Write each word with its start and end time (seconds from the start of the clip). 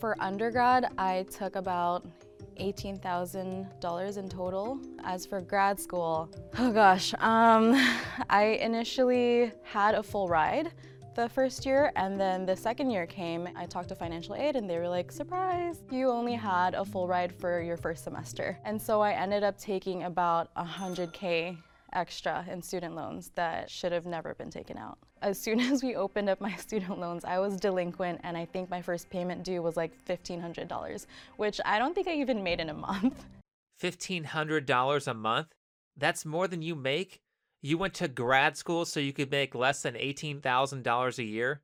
For 0.00 0.16
undergrad, 0.20 0.92
I 0.96 1.24
took 1.24 1.56
about 1.56 2.06
$18,000 2.60 4.18
in 4.18 4.28
total. 4.28 4.80
As 5.04 5.26
for 5.26 5.40
grad 5.40 5.78
school, 5.80 6.30
oh 6.58 6.72
gosh, 6.72 7.14
um, 7.18 7.74
I 8.30 8.58
initially 8.60 9.52
had 9.62 9.94
a 9.94 10.02
full 10.02 10.28
ride 10.28 10.72
the 11.18 11.28
first 11.28 11.66
year 11.66 11.90
and 11.96 12.20
then 12.20 12.46
the 12.46 12.54
second 12.54 12.90
year 12.90 13.04
came, 13.04 13.48
I 13.56 13.66
talked 13.66 13.88
to 13.88 13.96
financial 13.96 14.36
aid 14.36 14.54
and 14.54 14.70
they 14.70 14.78
were 14.78 14.88
like, 14.88 15.10
surprise, 15.10 15.82
you 15.90 16.10
only 16.10 16.34
had 16.34 16.74
a 16.74 16.84
full 16.84 17.08
ride 17.08 17.34
for 17.34 17.60
your 17.60 17.76
first 17.76 18.04
semester. 18.04 18.56
And 18.64 18.80
so 18.80 19.00
I 19.00 19.12
ended 19.12 19.42
up 19.42 19.58
taking 19.58 20.04
about 20.04 20.54
100K 20.54 21.58
extra 21.98 22.46
in 22.48 22.62
student 22.62 22.94
loans 22.94 23.32
that 23.34 23.68
should 23.68 23.90
have 23.90 24.06
never 24.06 24.34
been 24.34 24.50
taken 24.50 24.78
out. 24.78 24.98
As 25.20 25.38
soon 25.38 25.58
as 25.72 25.82
we 25.82 25.96
opened 25.96 26.28
up 26.28 26.40
my 26.40 26.54
student 26.66 26.98
loans, 26.98 27.24
I 27.24 27.38
was 27.38 27.56
delinquent 27.56 28.20
and 28.22 28.36
I 28.36 28.44
think 28.46 28.70
my 28.70 28.80
first 28.80 29.10
payment 29.10 29.42
due 29.42 29.60
was 29.60 29.76
like 29.76 29.92
$1,500, 30.06 31.06
which 31.36 31.60
I 31.64 31.78
don't 31.78 31.94
think 31.94 32.08
I 32.08 32.14
even 32.14 32.42
made 32.42 32.60
in 32.60 32.70
a 32.70 32.74
month. 32.88 33.24
$1,500 33.82 35.08
a 35.08 35.14
month? 35.14 35.48
That's 35.96 36.24
more 36.24 36.46
than 36.46 36.62
you 36.62 36.74
make? 36.74 37.20
You 37.60 37.76
went 37.76 37.94
to 37.94 38.06
grad 38.06 38.56
school 38.56 38.84
so 38.84 39.00
you 39.00 39.12
could 39.12 39.32
make 39.32 39.54
less 39.54 39.82
than 39.82 39.94
$18,000 39.94 41.18
a 41.18 41.24
year? 41.24 41.62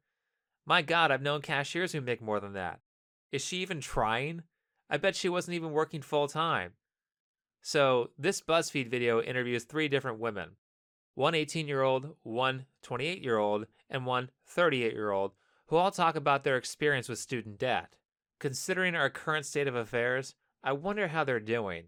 My 0.67 0.83
God, 0.83 1.13
I've 1.13 1.23
known 1.23 1.41
cashiers 1.41 1.93
who 1.93 2.01
make 2.01 2.21
more 2.21 2.41
than 2.41 2.55
that. 2.55 2.81
Is 3.31 3.45
she 3.45 3.59
even 3.59 3.81
trying? 3.81 4.43
I 4.91 4.97
bet 4.97 5.15
she 5.15 5.29
wasn't 5.29 5.55
even 5.55 5.71
working 5.71 6.03
full 6.03 6.27
time. 6.27 6.73
So, 7.67 8.11
this 8.19 8.43
BuzzFeed 8.43 8.91
video 8.91 9.23
interviews 9.23 9.65
three 9.65 9.89
different 9.89 10.19
women 10.19 10.51
one 11.15 11.35
18 11.35 11.67
year 11.67 11.81
old, 11.81 12.15
one 12.23 12.67
28 12.83 13.23
year 13.23 13.39
old, 13.39 13.67
and 13.89 14.05
one 14.05 14.29
38 14.45 14.93
year 14.93 15.11
old, 15.11 15.33
who 15.69 15.77
all 15.77 15.91
talk 15.91 16.15
about 16.15 16.45
their 16.45 16.59
experience 16.59 17.09
with 17.09 17.19
student 17.19 17.57
debt. 17.57 17.97
Considering 18.39 18.95
our 18.95 19.09
current 19.09 19.47
state 19.47 19.67
of 19.67 19.75
affairs, 19.75 20.35
I 20.63 20.73
wonder 20.73 21.09
how 21.09 21.25
they're 21.25 21.41
doing. 21.41 21.85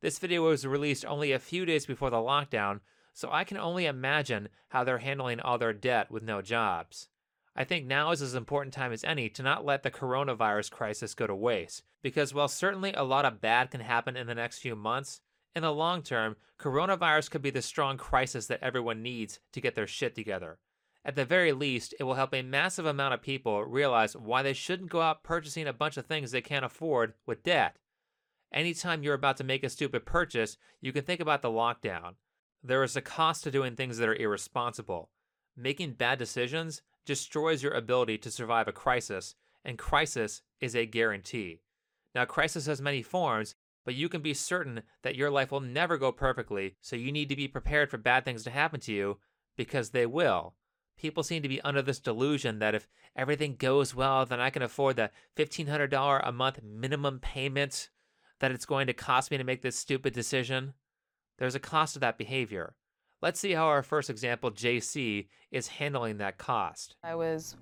This 0.00 0.20
video 0.20 0.48
was 0.48 0.64
released 0.64 1.04
only 1.04 1.32
a 1.32 1.40
few 1.40 1.66
days 1.66 1.86
before 1.86 2.10
the 2.10 2.18
lockdown, 2.18 2.78
so 3.12 3.28
I 3.32 3.42
can 3.42 3.56
only 3.56 3.86
imagine 3.86 4.48
how 4.68 4.84
they're 4.84 4.98
handling 4.98 5.40
all 5.40 5.58
their 5.58 5.72
debt 5.72 6.08
with 6.08 6.22
no 6.22 6.40
jobs. 6.40 7.08
I 7.58 7.64
think 7.64 7.86
now 7.86 8.10
is 8.10 8.20
as 8.20 8.34
important 8.34 8.74
time 8.74 8.92
as 8.92 9.02
any 9.02 9.30
to 9.30 9.42
not 9.42 9.64
let 9.64 9.82
the 9.82 9.90
coronavirus 9.90 10.70
crisis 10.70 11.14
go 11.14 11.26
to 11.26 11.34
waste, 11.34 11.82
because 12.02 12.34
while 12.34 12.48
certainly 12.48 12.92
a 12.92 13.02
lot 13.02 13.24
of 13.24 13.40
bad 13.40 13.70
can 13.70 13.80
happen 13.80 14.14
in 14.14 14.26
the 14.26 14.34
next 14.34 14.58
few 14.58 14.76
months, 14.76 15.22
in 15.54 15.62
the 15.62 15.72
long 15.72 16.02
term, 16.02 16.36
coronavirus 16.60 17.30
could 17.30 17.40
be 17.40 17.48
the 17.48 17.62
strong 17.62 17.96
crisis 17.96 18.46
that 18.48 18.62
everyone 18.62 19.02
needs 19.02 19.40
to 19.52 19.60
get 19.62 19.74
their 19.74 19.86
shit 19.86 20.14
together. 20.14 20.58
At 21.02 21.16
the 21.16 21.24
very 21.24 21.52
least, 21.52 21.94
it 21.98 22.02
will 22.04 22.14
help 22.14 22.34
a 22.34 22.42
massive 22.42 22.84
amount 22.84 23.14
of 23.14 23.22
people 23.22 23.64
realize 23.64 24.14
why 24.14 24.42
they 24.42 24.52
shouldn't 24.52 24.90
go 24.90 25.00
out 25.00 25.22
purchasing 25.22 25.66
a 25.66 25.72
bunch 25.72 25.96
of 25.96 26.04
things 26.04 26.32
they 26.32 26.42
can't 26.42 26.64
afford 26.64 27.14
with 27.24 27.42
debt. 27.42 27.76
Anytime 28.52 29.02
you're 29.02 29.14
about 29.14 29.38
to 29.38 29.44
make 29.44 29.64
a 29.64 29.70
stupid 29.70 30.04
purchase, 30.04 30.58
you 30.82 30.92
can 30.92 31.04
think 31.04 31.20
about 31.20 31.40
the 31.40 31.48
lockdown. 31.48 32.16
There 32.62 32.82
is 32.82 32.96
a 32.96 33.00
cost 33.00 33.44
to 33.44 33.50
doing 33.50 33.76
things 33.76 33.96
that 33.96 34.08
are 34.08 34.14
irresponsible. 34.14 35.08
Making 35.56 35.92
bad 35.92 36.18
decisions 36.18 36.82
destroys 37.06 37.62
your 37.62 37.72
ability 37.72 38.18
to 38.18 38.30
survive 38.30 38.68
a 38.68 38.72
crisis, 38.72 39.34
and 39.64 39.78
crisis 39.78 40.42
is 40.60 40.76
a 40.76 40.84
guarantee. 40.84 41.60
Now, 42.14 42.24
crisis 42.24 42.66
has 42.66 42.82
many 42.82 43.02
forms, 43.02 43.54
but 43.84 43.94
you 43.94 44.08
can 44.08 44.20
be 44.20 44.34
certain 44.34 44.82
that 45.02 45.14
your 45.14 45.30
life 45.30 45.52
will 45.52 45.60
never 45.60 45.96
go 45.96 46.12
perfectly, 46.12 46.76
so 46.80 46.96
you 46.96 47.12
need 47.12 47.28
to 47.28 47.36
be 47.36 47.48
prepared 47.48 47.90
for 47.90 47.98
bad 47.98 48.24
things 48.24 48.42
to 48.44 48.50
happen 48.50 48.80
to 48.80 48.92
you 48.92 49.18
because 49.56 49.90
they 49.90 50.06
will. 50.06 50.54
People 50.98 51.22
seem 51.22 51.42
to 51.42 51.48
be 51.48 51.60
under 51.60 51.82
this 51.82 52.00
delusion 52.00 52.58
that 52.58 52.74
if 52.74 52.88
everything 53.14 53.54
goes 53.56 53.94
well, 53.94 54.26
then 54.26 54.40
I 54.40 54.50
can 54.50 54.62
afford 54.62 54.96
the 54.96 55.10
$1,500 55.36 56.20
a 56.26 56.32
month 56.32 56.62
minimum 56.62 57.20
payment 57.20 57.90
that 58.40 58.50
it's 58.50 58.66
going 58.66 58.86
to 58.86 58.92
cost 58.92 59.30
me 59.30 59.36
to 59.36 59.44
make 59.44 59.62
this 59.62 59.76
stupid 59.76 60.12
decision. 60.12 60.74
There's 61.38 61.54
a 61.54 61.60
cost 61.60 61.94
to 61.94 62.00
that 62.00 62.18
behavior. 62.18 62.74
Let's 63.22 63.40
see 63.40 63.52
how 63.52 63.66
our 63.66 63.82
first 63.82 64.10
example, 64.10 64.50
JC, 64.50 65.28
is 65.50 65.68
handling 65.68 66.18
that 66.18 66.36
cost. 66.36 66.96
I 67.02 67.14
was 67.14 67.56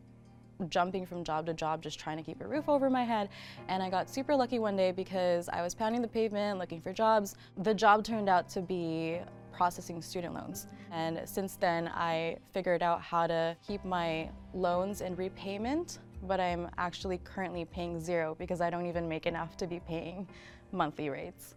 jumping 0.68 1.06
from 1.06 1.22
job 1.22 1.46
to 1.46 1.54
job 1.54 1.82
just 1.82 1.98
trying 1.98 2.16
to 2.16 2.22
keep 2.22 2.40
a 2.40 2.46
roof 2.46 2.68
over 2.68 2.88
my 2.88 3.04
head 3.04 3.28
and 3.68 3.82
I 3.82 3.90
got 3.90 4.08
super 4.08 4.34
lucky 4.36 4.58
one 4.60 4.76
day 4.76 4.92
because 4.92 5.48
I 5.48 5.62
was 5.62 5.74
pounding 5.74 6.00
the 6.00 6.08
pavement 6.08 6.58
looking 6.58 6.80
for 6.80 6.92
jobs. 6.92 7.36
The 7.58 7.74
job 7.74 8.04
turned 8.04 8.28
out 8.28 8.48
to 8.50 8.62
be 8.62 9.20
processing 9.52 10.00
student 10.00 10.34
loans 10.34 10.68
and 10.92 11.20
since 11.24 11.56
then 11.56 11.88
I 11.88 12.38
figured 12.52 12.82
out 12.82 13.02
how 13.02 13.26
to 13.26 13.56
keep 13.66 13.84
my 13.84 14.30
loans 14.54 15.00
in 15.00 15.16
repayment 15.16 15.98
but 16.22 16.40
I'm 16.40 16.68
actually 16.78 17.18
currently 17.18 17.64
paying 17.64 18.00
zero 18.00 18.36
because 18.38 18.60
I 18.60 18.70
don't 18.70 18.86
even 18.86 19.08
make 19.08 19.26
enough 19.26 19.56
to 19.58 19.66
be 19.66 19.80
paying 19.80 20.28
monthly 20.72 21.10
rates. 21.10 21.56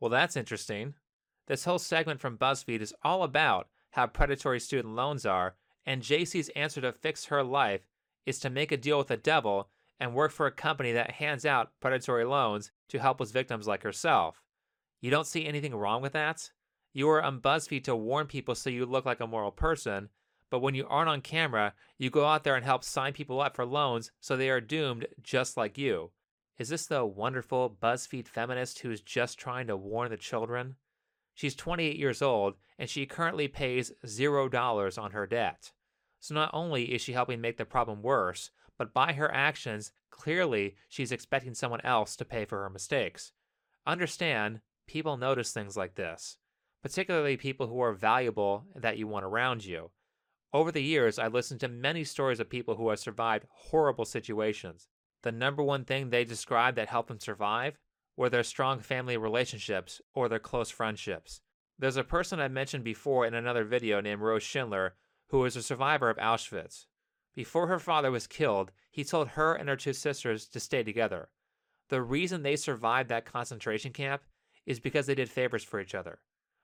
Well, 0.00 0.10
that's 0.10 0.36
interesting. 0.36 0.94
This 1.46 1.64
whole 1.64 1.78
segment 1.78 2.20
from 2.20 2.36
BuzzFeed 2.36 2.80
is 2.80 2.94
all 3.04 3.22
about 3.22 3.68
how 3.90 4.08
predatory 4.08 4.58
student 4.58 4.94
loans 4.94 5.24
are, 5.24 5.54
and 5.84 6.02
JC's 6.02 6.48
answer 6.50 6.80
to 6.80 6.92
fix 6.92 7.26
her 7.26 7.44
life 7.44 7.86
is 8.24 8.40
to 8.40 8.50
make 8.50 8.72
a 8.72 8.76
deal 8.76 8.98
with 8.98 9.06
the 9.06 9.16
devil 9.16 9.68
and 10.00 10.12
work 10.12 10.32
for 10.32 10.46
a 10.46 10.52
company 10.52 10.92
that 10.92 11.12
hands 11.12 11.46
out 11.46 11.70
predatory 11.80 12.24
loans 12.24 12.72
to 12.88 12.98
helpless 12.98 13.30
victims 13.30 13.66
like 13.66 13.84
herself. 13.84 14.42
You 15.00 15.10
don't 15.10 15.26
see 15.26 15.46
anything 15.46 15.74
wrong 15.74 16.02
with 16.02 16.12
that? 16.12 16.50
You 16.92 17.08
are 17.10 17.22
on 17.22 17.40
BuzzFeed 17.40 17.84
to 17.84 17.94
warn 17.94 18.26
people 18.26 18.54
so 18.54 18.68
you 18.68 18.84
look 18.84 19.06
like 19.06 19.20
a 19.20 19.26
moral 19.26 19.52
person, 19.52 20.08
but 20.50 20.60
when 20.60 20.74
you 20.74 20.86
aren't 20.88 21.08
on 21.08 21.20
camera, 21.20 21.74
you 21.96 22.10
go 22.10 22.24
out 22.24 22.42
there 22.42 22.56
and 22.56 22.64
help 22.64 22.82
sign 22.82 23.12
people 23.12 23.40
up 23.40 23.54
for 23.54 23.64
loans 23.64 24.10
so 24.20 24.36
they 24.36 24.50
are 24.50 24.60
doomed 24.60 25.06
just 25.22 25.56
like 25.56 25.78
you. 25.78 26.10
Is 26.58 26.70
this 26.70 26.86
the 26.86 27.04
wonderful 27.06 27.76
BuzzFeed 27.80 28.26
feminist 28.26 28.80
who's 28.80 29.00
just 29.00 29.38
trying 29.38 29.68
to 29.68 29.76
warn 29.76 30.10
the 30.10 30.16
children? 30.16 30.76
She's 31.36 31.54
28 31.54 31.96
years 31.96 32.22
old 32.22 32.54
and 32.78 32.88
she 32.88 33.06
currently 33.06 33.46
pays 33.46 33.92
$0 34.04 34.98
on 35.02 35.10
her 35.12 35.26
debt. 35.26 35.72
So 36.18 36.34
not 36.34 36.50
only 36.52 36.94
is 36.94 37.02
she 37.02 37.12
helping 37.12 37.42
make 37.42 37.58
the 37.58 37.66
problem 37.66 38.02
worse, 38.02 38.50
but 38.78 38.94
by 38.94 39.12
her 39.12 39.32
actions, 39.32 39.92
clearly 40.10 40.76
she's 40.88 41.12
expecting 41.12 41.54
someone 41.54 41.82
else 41.82 42.16
to 42.16 42.24
pay 42.24 42.46
for 42.46 42.62
her 42.62 42.70
mistakes. 42.70 43.32
Understand, 43.86 44.62
people 44.86 45.18
notice 45.18 45.52
things 45.52 45.76
like 45.76 45.94
this, 45.94 46.38
particularly 46.82 47.36
people 47.36 47.66
who 47.66 47.80
are 47.80 47.92
valuable 47.92 48.64
that 48.74 48.96
you 48.96 49.06
want 49.06 49.26
around 49.26 49.64
you. 49.64 49.90
Over 50.54 50.72
the 50.72 50.82
years, 50.82 51.18
I've 51.18 51.34
listened 51.34 51.60
to 51.60 51.68
many 51.68 52.02
stories 52.02 52.40
of 52.40 52.48
people 52.48 52.76
who 52.76 52.88
have 52.88 52.98
survived 52.98 53.46
horrible 53.50 54.06
situations. 54.06 54.88
The 55.22 55.32
number 55.32 55.62
one 55.62 55.84
thing 55.84 56.08
they 56.08 56.24
describe 56.24 56.76
that 56.76 56.88
helped 56.88 57.08
them 57.08 57.20
survive 57.20 57.78
or 58.16 58.28
their 58.28 58.42
strong 58.42 58.80
family 58.80 59.16
relationships, 59.16 60.00
or 60.14 60.28
their 60.28 60.38
close 60.38 60.70
friendships. 60.70 61.40
There's 61.78 61.98
a 61.98 62.04
person 62.04 62.40
I 62.40 62.48
mentioned 62.48 62.84
before 62.84 63.26
in 63.26 63.34
another 63.34 63.64
video 63.64 64.00
named 64.00 64.22
Rose 64.22 64.42
Schindler, 64.42 64.94
who 65.28 65.40
was 65.40 65.56
a 65.56 65.62
survivor 65.62 66.08
of 66.08 66.16
Auschwitz. 66.16 66.86
Before 67.34 67.66
her 67.66 67.78
father 67.78 68.10
was 68.10 68.26
killed, 68.26 68.72
he 68.90 69.04
told 69.04 69.28
her 69.28 69.54
and 69.54 69.68
her 69.68 69.76
two 69.76 69.92
sisters 69.92 70.46
to 70.48 70.60
stay 70.60 70.82
together. 70.82 71.28
The 71.88 72.00
reason 72.00 72.42
they 72.42 72.56
survived 72.56 73.10
that 73.10 73.26
concentration 73.26 73.92
camp 73.92 74.22
is 74.64 74.80
because 74.80 75.06
they 75.06 75.14
did 75.14 75.28
favors 75.28 75.62
for 75.62 75.78
each 75.78 75.94
other. 75.94 76.20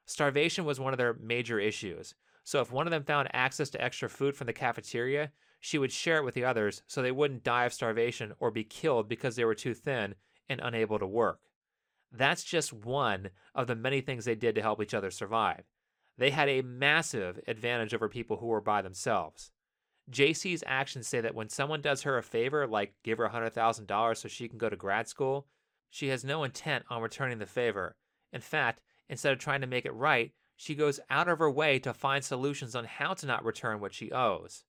Starvation 0.07 0.65
was 0.65 0.81
one 0.81 0.95
of 0.95 0.99
their 0.99 1.15
major 1.15 1.61
issues, 1.61 2.15
so 2.43 2.61
if 2.61 2.73
one 2.73 2.87
of 2.87 2.91
them 2.91 3.05
found 3.05 3.29
access 3.33 3.71
to 3.71 3.83
extra 3.83 4.09
food 4.09 4.35
from 4.35 4.47
the 4.47 4.53
cafeteria, 4.53 5.31
she 5.61 5.79
would 5.79 5.93
share 5.93 6.17
it 6.17 6.25
with 6.25 6.35
the 6.35 6.45
others 6.45 6.83
so 6.87 7.03
they 7.03 7.13
wouldn't 7.13 7.45
die 7.45 7.67
of 7.67 7.73
starvation 7.73 8.33
or 8.41 8.51
be 8.51 8.65
killed 8.65 9.09
because 9.09 9.37
they 9.37 9.45
were 9.45 9.55
too 9.55 9.75
thin 9.75 10.15
and 10.53 10.61
unable 10.63 10.99
to 10.99 11.07
work. 11.07 11.41
That's 12.13 12.45
just 12.45 12.73
one 12.73 13.31
of 13.55 13.67
the 13.67 13.75
many 13.75 14.01
things 14.01 14.25
they 14.25 14.35
did 14.35 14.55
to 14.55 14.63
help 14.63 14.83
each 14.83 14.95
other 14.95 15.11
survive. 15.11 15.65
They 16.19 16.31
had 16.31 16.49
a 16.49 16.63
massive 16.63 17.41
advantage 17.49 17.95
over 17.95 18.09
people 18.09 18.37
who 18.37 18.47
were 18.47 18.61
by 18.61 18.83
themselves. 18.83 19.51
JC's 20.11 20.65
actions 20.67 21.09
say 21.09 21.21
that 21.21 21.35
when 21.35 21.49
someone 21.49 21.81
does 21.81 22.03
her 22.03 22.19
a 22.19 22.23
favor, 22.23 22.67
like 22.67 22.95
give 23.03 23.19
her 23.19 23.29
$100,000 23.29 24.17
so 24.17 24.29
she 24.29 24.49
can 24.49 24.59
go 24.59 24.69
to 24.69 24.77
grad 24.77 25.09
school, 25.09 25.47
she 25.89 26.09
has 26.09 26.25
no 26.25 26.45
intent 26.45 26.85
on 26.91 27.03
returning 27.03 27.39
the 27.39 27.47
favor. 27.47 27.97
In 28.33 28.41
fact, 28.41 28.81
instead 29.09 29.33
of 29.33 29.39
trying 29.39 29.61
to 29.61 29.67
make 29.67 29.87
it 29.87 29.95
right, 29.95 30.33
she 30.57 30.75
goes 30.75 31.01
out 31.09 31.29
of 31.29 31.39
her 31.39 31.51
way 31.51 31.79
to 31.79 31.95
find 31.95 32.25
solutions 32.25 32.75
on 32.75 32.85
how 32.85 33.15
to 33.15 33.27
not 33.27 33.45
return 33.45 33.81
what 33.81 33.95
she 33.95 34.13
owes. 34.13 34.65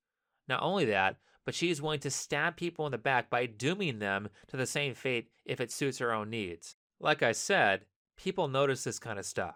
Not 0.47 0.61
only 0.61 0.85
that, 0.85 1.17
but 1.45 1.55
she 1.55 1.69
is 1.69 1.81
willing 1.81 1.99
to 1.99 2.09
stab 2.09 2.55
people 2.55 2.85
in 2.85 2.91
the 2.91 2.97
back 2.97 3.29
by 3.29 3.45
dooming 3.45 3.99
them 3.99 4.29
to 4.47 4.57
the 4.57 4.65
same 4.65 4.93
fate 4.93 5.29
if 5.45 5.59
it 5.59 5.71
suits 5.71 5.97
her 5.97 6.11
own 6.11 6.29
needs. 6.29 6.75
Like 6.99 7.21
I 7.21 7.31
said, 7.31 7.85
people 8.17 8.47
notice 8.47 8.83
this 8.83 8.99
kind 8.99 9.19
of 9.19 9.25
stuff. 9.25 9.55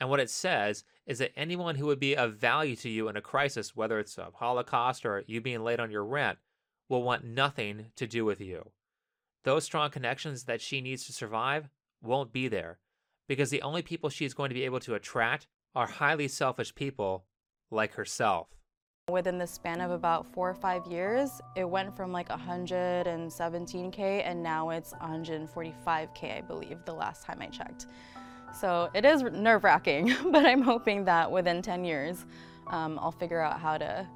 And 0.00 0.10
what 0.10 0.20
it 0.20 0.30
says 0.30 0.84
is 1.06 1.18
that 1.18 1.32
anyone 1.36 1.76
who 1.76 1.86
would 1.86 2.00
be 2.00 2.16
of 2.16 2.34
value 2.34 2.76
to 2.76 2.90
you 2.90 3.08
in 3.08 3.16
a 3.16 3.20
crisis, 3.20 3.76
whether 3.76 3.98
it's 3.98 4.18
a 4.18 4.30
Holocaust 4.34 5.06
or 5.06 5.24
you 5.26 5.40
being 5.40 5.62
late 5.62 5.80
on 5.80 5.90
your 5.90 6.04
rent, 6.04 6.38
will 6.88 7.02
want 7.02 7.24
nothing 7.24 7.86
to 7.96 8.06
do 8.06 8.24
with 8.24 8.40
you. 8.40 8.70
Those 9.44 9.64
strong 9.64 9.90
connections 9.90 10.44
that 10.44 10.60
she 10.60 10.80
needs 10.80 11.06
to 11.06 11.12
survive 11.12 11.68
won't 12.02 12.32
be 12.32 12.48
there 12.48 12.78
because 13.28 13.50
the 13.50 13.62
only 13.62 13.82
people 13.82 14.10
she's 14.10 14.34
going 14.34 14.50
to 14.50 14.54
be 14.54 14.64
able 14.64 14.80
to 14.80 14.94
attract 14.94 15.46
are 15.74 15.86
highly 15.86 16.28
selfish 16.28 16.74
people 16.74 17.24
like 17.70 17.94
herself. 17.94 18.48
Within 19.10 19.36
the 19.36 19.46
span 19.46 19.82
of 19.82 19.90
about 19.90 20.24
four 20.32 20.48
or 20.48 20.54
five 20.54 20.86
years, 20.86 21.42
it 21.56 21.68
went 21.68 21.94
from 21.94 22.10
like 22.10 22.30
117K 22.30 24.22
and 24.24 24.42
now 24.42 24.70
it's 24.70 24.94
145K, 24.94 26.38
I 26.38 26.40
believe, 26.40 26.78
the 26.86 26.94
last 26.94 27.22
time 27.22 27.42
I 27.42 27.48
checked. 27.48 27.84
So 28.58 28.88
it 28.94 29.04
is 29.04 29.22
nerve 29.22 29.62
wracking, 29.62 30.16
but 30.30 30.46
I'm 30.46 30.62
hoping 30.62 31.04
that 31.04 31.30
within 31.30 31.60
10 31.60 31.84
years, 31.84 32.24
um, 32.68 32.98
I'll 32.98 33.12
figure 33.12 33.42
out 33.42 33.60
how 33.60 33.76
to 33.76 34.08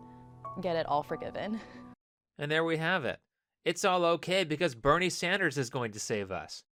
get 0.63 0.75
it 0.75 0.87
all 0.87 1.03
forgiven. 1.03 1.61
And 2.39 2.51
there 2.51 2.65
we 2.65 2.79
have 2.79 3.05
it. 3.05 3.19
It's 3.67 3.85
all 3.85 4.07
okay 4.07 4.43
because 4.43 4.75
Bernie 4.75 5.11
Sanders 5.11 5.59
is 5.59 5.69
going 5.69 5.93
to 5.93 6.01
save 6.01 6.33
us. 6.33 6.65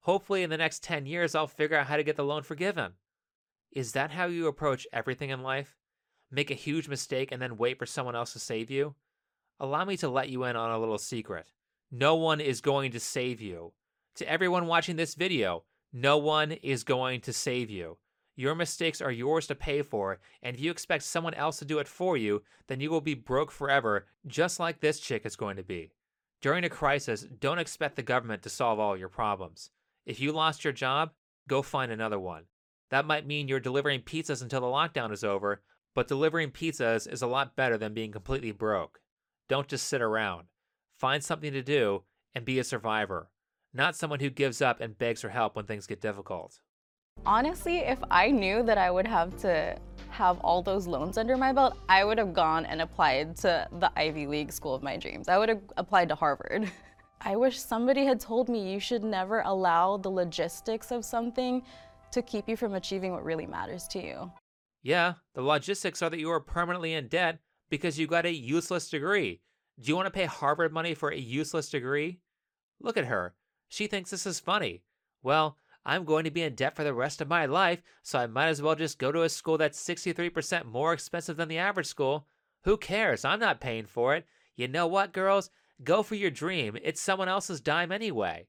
Hopefully, 0.00 0.42
in 0.42 0.50
the 0.50 0.58
next 0.58 0.82
10 0.82 1.06
years, 1.06 1.34
I'll 1.34 1.46
figure 1.46 1.78
out 1.78 1.86
how 1.86 1.96
to 1.96 2.02
get 2.02 2.16
the 2.16 2.24
loan 2.24 2.42
forgiven. 2.42 2.92
Is 3.70 3.92
that 3.92 4.10
how 4.10 4.26
you 4.26 4.46
approach 4.46 4.86
everything 4.92 5.30
in 5.30 5.42
life? 5.42 5.78
Make 6.34 6.50
a 6.50 6.54
huge 6.54 6.88
mistake 6.88 7.30
and 7.30 7.42
then 7.42 7.58
wait 7.58 7.78
for 7.78 7.84
someone 7.84 8.16
else 8.16 8.32
to 8.32 8.38
save 8.38 8.70
you? 8.70 8.94
Allow 9.60 9.84
me 9.84 9.98
to 9.98 10.08
let 10.08 10.30
you 10.30 10.44
in 10.44 10.56
on 10.56 10.70
a 10.70 10.78
little 10.78 10.96
secret. 10.96 11.44
No 11.90 12.16
one 12.16 12.40
is 12.40 12.62
going 12.62 12.90
to 12.92 13.00
save 13.00 13.42
you. 13.42 13.74
To 14.16 14.26
everyone 14.26 14.66
watching 14.66 14.96
this 14.96 15.14
video, 15.14 15.64
no 15.92 16.16
one 16.16 16.52
is 16.52 16.84
going 16.84 17.20
to 17.20 17.34
save 17.34 17.68
you. 17.68 17.98
Your 18.34 18.54
mistakes 18.54 19.02
are 19.02 19.12
yours 19.12 19.46
to 19.48 19.54
pay 19.54 19.82
for, 19.82 20.20
and 20.42 20.56
if 20.56 20.62
you 20.62 20.70
expect 20.70 21.02
someone 21.02 21.34
else 21.34 21.58
to 21.58 21.66
do 21.66 21.78
it 21.80 21.86
for 21.86 22.16
you, 22.16 22.42
then 22.66 22.80
you 22.80 22.90
will 22.90 23.02
be 23.02 23.12
broke 23.12 23.50
forever, 23.50 24.06
just 24.26 24.58
like 24.58 24.80
this 24.80 25.00
chick 25.00 25.26
is 25.26 25.36
going 25.36 25.56
to 25.56 25.62
be. 25.62 25.92
During 26.40 26.64
a 26.64 26.70
crisis, 26.70 27.26
don't 27.40 27.58
expect 27.58 27.96
the 27.96 28.02
government 28.02 28.42
to 28.42 28.48
solve 28.48 28.80
all 28.80 28.96
your 28.96 29.10
problems. 29.10 29.70
If 30.06 30.18
you 30.18 30.32
lost 30.32 30.64
your 30.64 30.72
job, 30.72 31.10
go 31.46 31.60
find 31.60 31.92
another 31.92 32.18
one. 32.18 32.44
That 32.88 33.06
might 33.06 33.26
mean 33.26 33.48
you're 33.48 33.60
delivering 33.60 34.00
pizzas 34.00 34.42
until 34.42 34.62
the 34.62 34.66
lockdown 34.66 35.12
is 35.12 35.24
over, 35.24 35.60
but 35.94 36.08
delivering 36.08 36.50
pizzas 36.50 37.10
is 37.10 37.22
a 37.22 37.26
lot 37.26 37.56
better 37.56 37.76
than 37.76 37.94
being 37.94 38.12
completely 38.12 38.52
broke. 38.52 39.00
Don't 39.48 39.68
just 39.68 39.86
sit 39.86 40.00
around. 40.00 40.46
Find 40.98 41.22
something 41.22 41.52
to 41.52 41.62
do 41.62 42.04
and 42.34 42.44
be 42.44 42.58
a 42.58 42.64
survivor, 42.64 43.28
not 43.74 43.96
someone 43.96 44.20
who 44.20 44.30
gives 44.30 44.62
up 44.62 44.80
and 44.80 44.96
begs 44.96 45.20
for 45.20 45.28
help 45.28 45.56
when 45.56 45.66
things 45.66 45.86
get 45.86 46.00
difficult. 46.00 46.60
Honestly, 47.26 47.78
if 47.78 47.98
I 48.10 48.30
knew 48.30 48.62
that 48.62 48.78
I 48.78 48.90
would 48.90 49.06
have 49.06 49.36
to 49.38 49.76
have 50.10 50.38
all 50.40 50.62
those 50.62 50.86
loans 50.86 51.18
under 51.18 51.36
my 51.36 51.52
belt, 51.52 51.76
I 51.88 52.04
would 52.04 52.18
have 52.18 52.32
gone 52.32 52.66
and 52.66 52.80
applied 52.80 53.36
to 53.38 53.68
the 53.78 53.90
Ivy 53.98 54.26
League 54.26 54.52
school 54.52 54.74
of 54.74 54.82
my 54.82 54.96
dreams. 54.96 55.28
I 55.28 55.38
would 55.38 55.48
have 55.48 55.62
applied 55.76 56.08
to 56.08 56.14
Harvard. 56.14 56.70
I 57.20 57.36
wish 57.36 57.60
somebody 57.60 58.04
had 58.04 58.18
told 58.18 58.48
me 58.48 58.72
you 58.72 58.80
should 58.80 59.04
never 59.04 59.42
allow 59.42 59.96
the 59.96 60.10
logistics 60.10 60.90
of 60.90 61.04
something 61.04 61.62
to 62.10 62.20
keep 62.22 62.48
you 62.48 62.56
from 62.56 62.74
achieving 62.74 63.12
what 63.12 63.24
really 63.24 63.46
matters 63.46 63.86
to 63.88 64.04
you. 64.04 64.32
Yeah, 64.82 65.14
the 65.34 65.42
logistics 65.42 66.02
are 66.02 66.10
that 66.10 66.18
you 66.18 66.30
are 66.30 66.40
permanently 66.40 66.92
in 66.94 67.08
debt 67.08 67.38
because 67.70 67.98
you 67.98 68.06
got 68.06 68.26
a 68.26 68.32
useless 68.32 68.90
degree. 68.90 69.40
Do 69.80 69.88
you 69.88 69.96
want 69.96 70.06
to 70.06 70.10
pay 70.10 70.26
Harvard 70.26 70.72
money 70.72 70.94
for 70.94 71.10
a 71.10 71.18
useless 71.18 71.70
degree? 71.70 72.20
Look 72.80 72.96
at 72.96 73.06
her. 73.06 73.34
She 73.68 73.86
thinks 73.86 74.10
this 74.10 74.26
is 74.26 74.40
funny. 74.40 74.82
Well, 75.22 75.56
I'm 75.84 76.04
going 76.04 76.24
to 76.24 76.30
be 76.30 76.42
in 76.42 76.54
debt 76.54 76.76
for 76.76 76.84
the 76.84 76.94
rest 76.94 77.20
of 77.20 77.28
my 77.28 77.46
life, 77.46 77.82
so 78.02 78.18
I 78.18 78.26
might 78.26 78.48
as 78.48 78.60
well 78.60 78.74
just 78.74 78.98
go 78.98 79.10
to 79.10 79.22
a 79.22 79.28
school 79.28 79.58
that's 79.58 79.82
63% 79.82 80.64
more 80.64 80.92
expensive 80.92 81.36
than 81.36 81.48
the 81.48 81.58
average 81.58 81.86
school. 81.86 82.26
Who 82.64 82.76
cares? 82.76 83.24
I'm 83.24 83.40
not 83.40 83.60
paying 83.60 83.86
for 83.86 84.14
it. 84.14 84.26
You 84.56 84.68
know 84.68 84.86
what, 84.86 85.12
girls? 85.12 85.50
Go 85.82 86.02
for 86.02 86.14
your 86.14 86.30
dream. 86.30 86.76
It's 86.82 87.00
someone 87.00 87.28
else's 87.28 87.60
dime 87.60 87.90
anyway. 87.90 88.46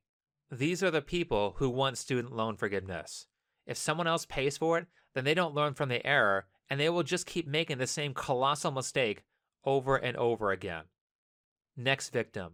These 0.51 0.83
are 0.83 0.91
the 0.91 1.01
people 1.01 1.55
who 1.57 1.69
want 1.69 1.97
student 1.97 2.35
loan 2.35 2.57
forgiveness. 2.57 3.27
If 3.65 3.77
someone 3.77 4.07
else 4.07 4.25
pays 4.25 4.57
for 4.57 4.77
it, 4.77 4.87
then 5.13 5.23
they 5.23 5.33
don't 5.33 5.55
learn 5.55 5.73
from 5.73 5.89
the 5.89 6.05
error 6.05 6.45
and 6.69 6.79
they 6.79 6.89
will 6.89 7.03
just 7.03 7.25
keep 7.25 7.47
making 7.47 7.77
the 7.77 7.87
same 7.87 8.13
colossal 8.13 8.71
mistake 8.71 9.23
over 9.65 9.95
and 9.95 10.17
over 10.17 10.51
again. 10.51 10.83
Next 11.75 12.09
victim 12.09 12.53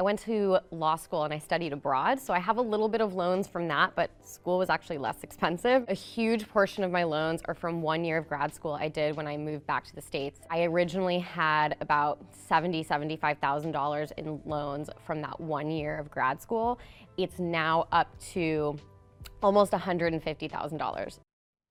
I 0.00 0.02
went 0.02 0.20
to 0.20 0.58
law 0.70 0.96
school 0.96 1.24
and 1.24 1.34
I 1.34 1.38
studied 1.38 1.74
abroad, 1.74 2.18
so 2.18 2.32
I 2.32 2.38
have 2.38 2.56
a 2.56 2.62
little 2.62 2.88
bit 2.88 3.02
of 3.02 3.12
loans 3.12 3.46
from 3.46 3.68
that, 3.68 3.92
but 3.94 4.10
school 4.26 4.56
was 4.56 4.70
actually 4.70 4.96
less 4.96 5.18
expensive. 5.22 5.84
A 5.88 5.94
huge 5.94 6.48
portion 6.48 6.84
of 6.84 6.90
my 6.90 7.04
loans 7.04 7.42
are 7.44 7.54
from 7.54 7.82
one 7.82 8.02
year 8.02 8.16
of 8.16 8.26
grad 8.26 8.54
school 8.54 8.72
I 8.72 8.88
did 8.88 9.14
when 9.14 9.26
I 9.26 9.36
moved 9.36 9.66
back 9.66 9.84
to 9.88 9.94
the 9.94 10.00
States. 10.00 10.40
I 10.48 10.62
originally 10.62 11.18
had 11.18 11.76
about 11.82 12.24
$70,000, 12.48 12.86
$75,000 13.20 14.12
in 14.16 14.40
loans 14.46 14.88
from 15.04 15.20
that 15.20 15.38
one 15.38 15.70
year 15.70 15.98
of 15.98 16.10
grad 16.10 16.40
school. 16.40 16.78
It's 17.18 17.38
now 17.38 17.86
up 17.92 18.08
to 18.32 18.78
almost 19.42 19.72
$150,000. 19.72 21.18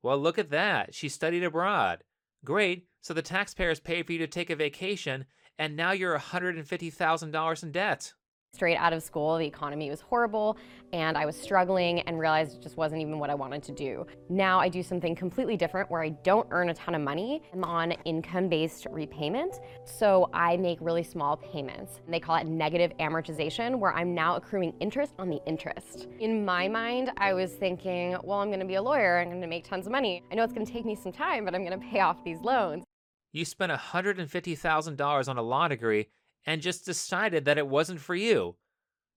Well, 0.02 0.18
look 0.18 0.38
at 0.40 0.52
that. 0.52 0.94
She 0.94 1.10
studied 1.10 1.44
abroad. 1.44 2.04
Great. 2.46 2.88
So 3.02 3.14
the 3.14 3.22
taxpayers 3.22 3.80
paid 3.80 4.06
for 4.06 4.14
you 4.14 4.20
to 4.20 4.28
take 4.28 4.50
a 4.50 4.56
vacation, 4.56 5.26
and 5.58 5.76
now 5.76 5.92
you're 5.92 6.18
$150,000 6.18 7.64
in 7.64 7.72
debt. 7.72 8.14
Straight 8.60 8.78
out 8.78 8.94
of 8.94 9.04
school, 9.04 9.38
the 9.38 9.46
economy 9.46 9.90
was 9.90 10.02
horrible, 10.02 10.58
and 10.92 11.16
I 11.18 11.26
was 11.26 11.38
struggling 11.38 12.02
and 12.02 12.20
realized 12.20 12.58
it 12.58 12.62
just 12.62 12.78
wasn't 12.78 13.00
even 13.00 13.20
what 13.20 13.30
I 13.30 13.36
wanted 13.36 13.62
to 13.64 13.72
do. 13.72 14.08
Now 14.28 14.60
I 14.60 14.68
do 14.68 14.82
something 14.82 15.16
completely 15.16 15.56
different 15.56 15.90
where 15.90 16.04
I 16.04 16.10
don't 16.10 16.48
earn 16.52 16.70
a 16.70 16.74
ton 16.74 16.96
of 16.96 17.02
money. 17.02 17.44
I'm 17.54 17.64
on 17.64 17.92
income-based 18.04 18.88
repayment, 18.90 19.60
so 19.86 20.30
I 20.34 20.58
make 20.58 20.80
really 20.82 21.04
small 21.04 21.38
payments. 21.38 22.02
They 22.10 22.20
call 22.20 22.38
it 22.38 22.48
negative 22.48 22.92
amortization, 23.00 23.78
where 23.78 23.94
I'm 23.94 24.16
now 24.16 24.36
accruing 24.36 24.74
interest 24.80 25.14
on 25.20 25.30
the 25.30 25.40
interest. 25.46 26.08
In 26.20 26.44
my 26.44 26.68
mind, 26.68 27.12
I 27.18 27.34
was 27.34 27.54
thinking, 27.54 28.18
well, 28.24 28.40
I'm 28.40 28.50
gonna 28.50 28.66
be 28.66 28.76
a 28.76 28.82
lawyer, 28.82 29.20
I'm 29.20 29.30
gonna 29.30 29.48
make 29.48 29.64
tons 29.64 29.86
of 29.86 29.92
money. 29.92 30.24
I 30.32 30.36
know 30.36 30.44
it's 30.44 30.54
gonna 30.54 30.66
take 30.66 30.86
me 30.86 30.96
some 30.96 31.12
time, 31.12 31.46
but 31.46 31.54
I'm 31.54 31.64
gonna 31.64 31.78
pay 31.78 32.00
off 32.00 32.24
these 32.26 32.40
loans. 32.42 32.84
You 33.32 33.46
spent 33.46 33.72
$150,000 33.72 35.30
on 35.30 35.38
a 35.38 35.42
law 35.44 35.68
degree 35.68 36.08
and 36.46 36.62
just 36.62 36.86
decided 36.86 37.46
that 37.46 37.58
it 37.58 37.68
wasn't 37.68 38.00
for 38.00 38.16
you. 38.16 38.56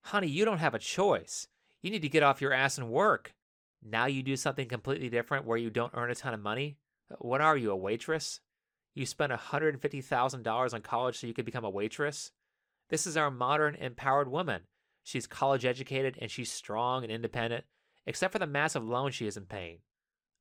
Honey, 0.03 0.29
you 0.29 0.45
don't 0.45 0.59
have 0.59 0.75
a 0.75 0.79
choice. 0.79 1.47
You 1.81 1.91
need 1.91 2.03
to 2.03 2.09
get 2.09 2.23
off 2.23 2.41
your 2.41 2.53
ass 2.53 2.79
and 2.79 2.91
work. 2.91 3.35
Now 3.83 4.07
you 4.07 4.23
do 4.23 4.37
something 4.37 4.69
completely 4.69 5.09
different 5.09 5.45
where 5.45 5.59
you 5.59 5.71
don't 5.71 5.93
earn 5.95 6.11
a 6.11 6.15
ton 6.15 6.35
of 6.35 6.41
money? 6.41 6.77
Uh, 7.11 7.17
what 7.19 7.41
are 7.41 7.57
you, 7.57 7.71
a 7.71 7.77
waitress? 7.77 8.41
You 8.95 9.07
spent 9.07 9.33
$150,000 9.33 10.75
on 10.75 10.81
college 10.83 11.19
so 11.19 11.27
you 11.27 11.35
could 11.35 11.45
become 11.45 11.65
a 11.65 11.71
waitress? 11.71 12.33
This 12.91 13.07
is 13.07 13.17
our 13.17 13.31
modern, 13.31 13.75
empowered 13.75 14.31
woman. 14.31 14.63
She's 15.03 15.27
college 15.27 15.65
educated 15.65 16.19
and 16.21 16.31
she's 16.31 16.53
strong 16.53 17.03
and 17.03 17.13
independent, 17.13 17.65
except 18.07 18.33
for 18.33 18.39
the 18.39 18.47
massive 18.47 18.85
loan 18.85 19.11
she 19.11 19.27
isn't 19.27 19.49
paying. 19.49 19.79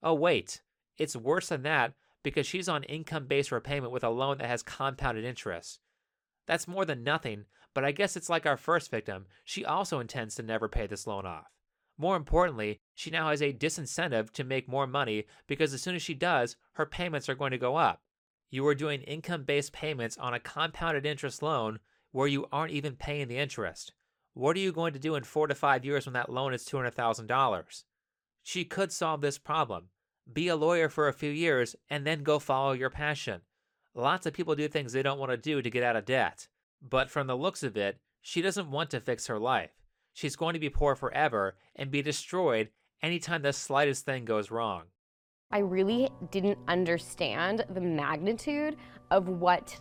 Oh, 0.03 0.13
wait, 0.13 0.61
it's 0.97 1.15
worse 1.15 1.49
than 1.49 1.63
that 1.63 1.93
because 2.23 2.45
she's 2.45 2.69
on 2.69 2.83
income 2.83 3.25
based 3.25 3.51
repayment 3.51 3.91
with 3.91 4.03
a 4.03 4.09
loan 4.09 4.37
that 4.37 4.47
has 4.47 4.61
compounded 4.61 5.25
interest. 5.25 5.79
That's 6.47 6.67
more 6.67 6.85
than 6.85 7.03
nothing, 7.03 7.45
but 7.73 7.85
I 7.85 7.91
guess 7.91 8.15
it's 8.15 8.29
like 8.29 8.45
our 8.45 8.57
first 8.57 8.91
victim. 8.91 9.27
She 9.43 9.63
also 9.63 9.99
intends 9.99 10.35
to 10.35 10.43
never 10.43 10.67
pay 10.67 10.87
this 10.87 11.07
loan 11.07 11.25
off. 11.25 11.47
More 11.97 12.15
importantly, 12.15 12.79
she 12.95 13.11
now 13.11 13.29
has 13.29 13.41
a 13.41 13.53
disincentive 13.53 14.31
to 14.31 14.43
make 14.43 14.67
more 14.67 14.87
money 14.87 15.25
because 15.47 15.73
as 15.73 15.81
soon 15.81 15.95
as 15.95 16.01
she 16.01 16.13
does, 16.13 16.55
her 16.73 16.85
payments 16.85 17.29
are 17.29 17.35
going 17.35 17.51
to 17.51 17.57
go 17.57 17.75
up. 17.75 18.01
You 18.49 18.65
are 18.67 18.75
doing 18.75 19.01
income 19.03 19.43
based 19.43 19.71
payments 19.71 20.17
on 20.17 20.33
a 20.33 20.39
compounded 20.39 21.05
interest 21.05 21.43
loan 21.43 21.79
where 22.11 22.27
you 22.27 22.47
aren't 22.51 22.73
even 22.73 22.95
paying 22.95 23.27
the 23.27 23.37
interest. 23.37 23.93
What 24.33 24.55
are 24.55 24.59
you 24.59 24.71
going 24.71 24.93
to 24.93 24.99
do 24.99 25.15
in 25.15 25.23
four 25.23 25.47
to 25.47 25.55
five 25.55 25.85
years 25.85 26.05
when 26.05 26.13
that 26.13 26.31
loan 26.31 26.53
is 26.53 26.65
$200,000? 26.65 27.83
She 28.43 28.65
could 28.65 28.91
solve 28.91 29.21
this 29.21 29.37
problem. 29.37 29.89
Be 30.31 30.47
a 30.47 30.55
lawyer 30.55 30.89
for 30.89 31.07
a 31.07 31.13
few 31.13 31.31
years 31.31 31.75
and 31.89 32.05
then 32.05 32.23
go 32.23 32.39
follow 32.39 32.71
your 32.71 32.89
passion. 32.89 33.41
Lots 33.93 34.25
of 34.25 34.33
people 34.33 34.55
do 34.55 34.67
things 34.67 34.93
they 34.93 35.03
don't 35.03 35.19
want 35.19 35.31
to 35.31 35.37
do 35.37 35.61
to 35.61 35.69
get 35.69 35.83
out 35.83 35.95
of 35.95 36.05
debt. 36.05 36.47
But 36.81 37.09
from 37.09 37.27
the 37.27 37.35
looks 37.35 37.61
of 37.61 37.75
it, 37.75 37.99
she 38.21 38.41
doesn't 38.41 38.71
want 38.71 38.89
to 38.91 39.01
fix 39.01 39.27
her 39.27 39.37
life. 39.37 39.71
She's 40.13 40.35
going 40.35 40.53
to 40.53 40.59
be 40.59 40.69
poor 40.69 40.95
forever 40.95 41.55
and 41.75 41.91
be 41.91 42.01
destroyed 42.01 42.69
anytime 43.01 43.41
the 43.41 43.53
slightest 43.53 44.05
thing 44.05 44.25
goes 44.25 44.51
wrong. 44.51 44.83
I 45.51 45.59
really 45.59 46.09
didn't 46.31 46.57
understand 46.67 47.65
the 47.69 47.81
magnitude 47.81 48.77
of 49.09 49.27
what 49.27 49.77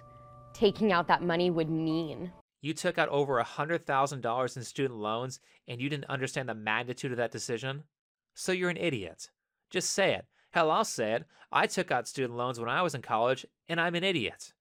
taking 0.53 0.93
out 0.93 1.07
that 1.07 1.23
money 1.23 1.51
would 1.51 1.71
mean. 1.71 2.33
You 2.61 2.75
took 2.75 2.99
out 2.99 3.09
over 3.09 3.43
$100,000 3.43 4.57
in 4.57 4.65
student 4.65 4.99
loans 4.99 5.41
and 5.69 5.81
you 5.81 5.89
didn't 5.89 6.11
understand 6.11 6.49
the 6.49 6.55
magnitude 6.55 7.13
of 7.13 7.19
that 7.19 7.31
decision? 7.31 7.85
So 8.35 8.53
you're 8.53 8.71
an 8.71 8.77
idiot. 8.77 9.31
Just 9.71 9.91
say 9.91 10.15
it. 10.15 10.27
Hell, 10.51 10.71
I'll 10.71 10.85
say 10.85 11.15
it. 11.15 11.25
I 11.53 11.67
took 11.67 11.91
out 11.91 12.09
student 12.09 12.37
loans 12.37 12.61
when 12.61 12.69
I 12.69 12.83
was 12.83 12.95
in 12.95 13.03
college, 13.03 13.47
and 13.69 13.81
I'm 13.81 13.95
an 13.95 14.05
idiot. 14.05 14.53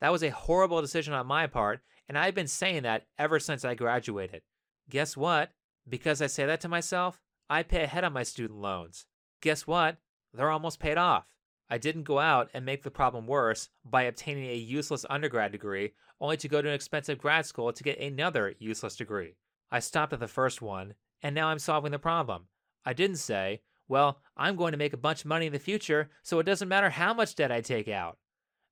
That 0.00 0.12
was 0.12 0.22
a 0.22 0.30
horrible 0.30 0.80
decision 0.80 1.12
on 1.12 1.26
my 1.26 1.46
part, 1.46 1.80
and 2.08 2.16
I've 2.18 2.34
been 2.34 2.46
saying 2.46 2.82
that 2.82 3.06
ever 3.18 3.38
since 3.38 3.64
I 3.64 3.74
graduated. 3.74 4.42
Guess 4.88 5.16
what? 5.16 5.52
Because 5.88 6.22
I 6.22 6.26
say 6.26 6.46
that 6.46 6.60
to 6.62 6.68
myself, 6.68 7.20
I 7.48 7.62
pay 7.62 7.82
ahead 7.82 8.04
on 8.04 8.12
my 8.12 8.22
student 8.22 8.60
loans. 8.60 9.06
Guess 9.40 9.66
what? 9.66 9.98
They're 10.32 10.50
almost 10.50 10.80
paid 10.80 10.98
off. 10.98 11.26
I 11.68 11.78
didn't 11.78 12.02
go 12.04 12.18
out 12.18 12.50
and 12.52 12.64
make 12.64 12.82
the 12.82 12.90
problem 12.90 13.26
worse 13.26 13.68
by 13.84 14.02
obtaining 14.02 14.48
a 14.48 14.54
useless 14.54 15.06
undergrad 15.08 15.52
degree 15.52 15.92
only 16.20 16.36
to 16.38 16.48
go 16.48 16.60
to 16.60 16.68
an 16.68 16.74
expensive 16.74 17.18
grad 17.18 17.46
school 17.46 17.72
to 17.72 17.82
get 17.84 17.98
another 17.98 18.54
useless 18.58 18.96
degree. 18.96 19.36
I 19.70 19.78
stopped 19.78 20.12
at 20.12 20.20
the 20.20 20.28
first 20.28 20.60
one, 20.60 20.94
and 21.22 21.34
now 21.34 21.48
I'm 21.48 21.58
solving 21.58 21.92
the 21.92 21.98
problem. 21.98 22.46
I 22.84 22.92
didn't 22.92 23.16
say, 23.16 23.62
well, 23.90 24.20
I'm 24.36 24.54
going 24.54 24.70
to 24.70 24.78
make 24.78 24.92
a 24.92 24.96
bunch 24.96 25.22
of 25.22 25.26
money 25.26 25.46
in 25.46 25.52
the 25.52 25.58
future, 25.58 26.10
so 26.22 26.38
it 26.38 26.44
doesn't 26.44 26.68
matter 26.68 26.90
how 26.90 27.12
much 27.12 27.34
debt 27.34 27.50
I 27.50 27.60
take 27.60 27.88
out. 27.88 28.18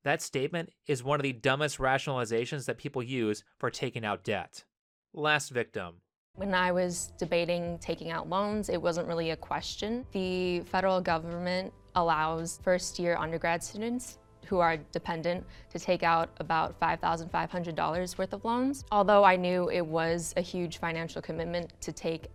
That 0.04 0.22
statement 0.22 0.70
is 0.86 1.02
one 1.02 1.18
of 1.18 1.24
the 1.24 1.32
dumbest 1.32 1.78
rationalizations 1.78 2.66
that 2.66 2.78
people 2.78 3.02
use 3.02 3.42
for 3.58 3.68
taking 3.68 4.04
out 4.04 4.22
debt. 4.22 4.64
Last 5.12 5.50
victim. 5.50 5.96
When 6.36 6.54
I 6.54 6.70
was 6.70 7.12
debating 7.18 7.78
taking 7.80 8.12
out 8.12 8.28
loans, 8.28 8.68
it 8.68 8.80
wasn't 8.80 9.08
really 9.08 9.30
a 9.30 9.36
question. 9.36 10.06
The 10.12 10.60
federal 10.60 11.00
government 11.00 11.74
allows 11.96 12.60
first 12.62 13.00
year 13.00 13.16
undergrad 13.16 13.64
students 13.64 14.18
who 14.46 14.60
are 14.60 14.76
dependent 14.92 15.44
to 15.70 15.80
take 15.80 16.04
out 16.04 16.30
about 16.38 16.78
$5,500 16.80 18.18
worth 18.18 18.32
of 18.32 18.44
loans. 18.44 18.84
Although 18.92 19.24
I 19.24 19.34
knew 19.34 19.68
it 19.68 19.84
was 19.84 20.32
a 20.36 20.40
huge 20.40 20.78
financial 20.78 21.20
commitment 21.20 21.72
to 21.80 21.92
take 21.92 22.28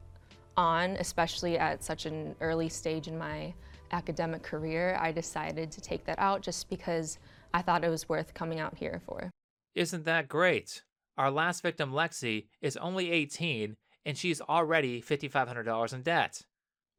on, 0.58 0.92
especially 0.98 1.58
at 1.58 1.84
such 1.84 2.06
an 2.06 2.36
early 2.42 2.70
stage 2.70 3.08
in 3.08 3.18
my 3.18 3.54
academic 3.92 4.44
career, 4.44 4.98
I 5.00 5.12
decided 5.12 5.72
to 5.72 5.82
take 5.82 6.06
that 6.06 6.20
out 6.20 6.42
just 6.42 6.70
because 6.70 7.20
I 7.54 7.62
thought 7.62 7.84
it 7.84 7.90
was 7.90 8.10
worth 8.10 8.34
coming 8.34 8.60
out 8.60 8.78
here 8.78 9.02
for. 9.06 9.30
Isn't 9.76 10.06
that 10.06 10.28
great? 10.28 10.84
Our 11.18 11.32
last 11.32 11.62
victim, 11.62 11.92
Lexi, 11.92 12.48
is 12.62 12.78
only 12.78 13.12
18 13.12 13.76
and 14.06 14.18
she's 14.18 14.42
already 14.42 15.02
$5,500 15.02 15.94
in 15.94 16.02
debt. 16.02 16.42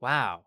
Wow. 0.00 0.44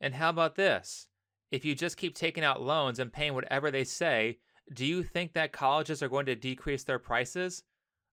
And 0.00 0.14
how 0.14 0.30
about 0.30 0.54
this? 0.54 1.08
If 1.50 1.64
you 1.64 1.74
just 1.74 1.96
keep 1.96 2.14
taking 2.14 2.44
out 2.44 2.62
loans 2.62 2.98
and 2.98 3.12
paying 3.12 3.34
whatever 3.34 3.70
they 3.70 3.84
say, 3.84 4.38
do 4.72 4.86
you 4.86 5.02
think 5.02 5.32
that 5.34 5.52
colleges 5.52 6.02
are 6.02 6.08
going 6.08 6.26
to 6.26 6.34
decrease 6.34 6.84
their 6.84 6.98
prices? 6.98 7.62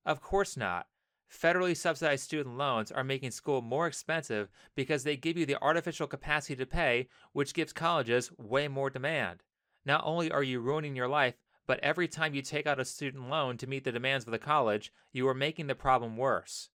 Of 0.05 0.21
course 0.21 0.57
not. 0.57 0.87
Federally 1.31 1.75
subsidized 1.75 2.23
student 2.23 2.57
loans 2.57 2.91
are 2.91 3.03
making 3.03 3.31
school 3.31 3.61
more 3.61 3.88
expensive 3.88 4.50
because 4.75 5.03
they 5.03 5.15
give 5.15 5.38
you 5.38 5.45
the 5.45 5.61
artificial 5.61 6.05
capacity 6.05 6.55
to 6.57 6.65
pay, 6.65 7.07
which 7.31 7.53
gives 7.53 7.71
colleges 7.71 8.31
way 8.38 8.67
more 8.67 8.89
demand. 8.89 9.43
Not 9.85 10.03
only 10.05 10.29
are 10.29 10.43
you 10.43 10.59
ruining 10.59 10.95
your 10.95 11.07
life, 11.07 11.35
but 11.65 11.79
every 11.79 12.07
time 12.07 12.33
you 12.33 12.41
take 12.41 12.67
out 12.67 12.79
a 12.79 12.85
student 12.85 13.29
loan 13.29 13.57
to 13.57 13.67
meet 13.67 13.85
the 13.85 13.91
demands 13.91 14.25
of 14.25 14.31
the 14.31 14.39
college, 14.39 14.91
you 15.13 15.27
are 15.27 15.33
making 15.33 15.67
the 15.67 15.75
problem 15.75 16.17
worse. 16.17 16.69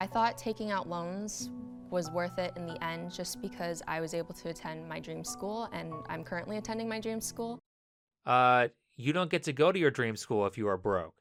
I 0.00 0.06
thought 0.06 0.38
taking 0.38 0.70
out 0.70 0.88
loans 0.88 1.50
was 1.90 2.10
worth 2.10 2.38
it 2.38 2.52
in 2.56 2.66
the 2.66 2.82
end 2.82 3.12
just 3.12 3.42
because 3.42 3.82
I 3.86 4.00
was 4.00 4.14
able 4.14 4.34
to 4.34 4.48
attend 4.48 4.88
my 4.88 5.00
dream 5.00 5.22
school 5.22 5.68
and 5.72 5.92
I'm 6.08 6.24
currently 6.24 6.56
attending 6.56 6.88
my 6.88 7.00
dream 7.00 7.20
school. 7.20 7.58
Uh, 8.24 8.68
you 8.96 9.12
don't 9.12 9.30
get 9.30 9.42
to 9.44 9.52
go 9.52 9.70
to 9.70 9.78
your 9.78 9.90
dream 9.90 10.16
school 10.16 10.46
if 10.46 10.56
you 10.56 10.66
are 10.68 10.78
broke. 10.78 11.14